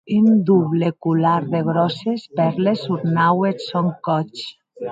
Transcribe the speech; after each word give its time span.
Un 0.17 0.29
doble 0.49 0.87
colar 1.07 1.35
de 1.51 1.61
gròsses 1.67 2.25
pèrles 2.41 2.89
ornaue 2.97 3.47
eth 3.51 3.63
sòn 3.69 3.87
còth. 4.09 4.45